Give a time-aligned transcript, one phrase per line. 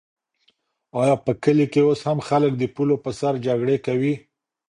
[1.01, 4.13] آیا په کلي کې اوس هم خلک د پولو په سر جګړې کوي؟